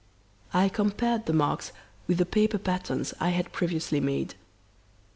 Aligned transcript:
I 0.51 0.67
compared 0.67 1.27
the 1.27 1.33
marks 1.33 1.71
with 2.07 2.17
the 2.17 2.25
paper 2.25 2.57
patterns 2.57 3.13
I 3.19 3.29
had 3.29 3.51
previously 3.53 3.99
made. 3.99 4.33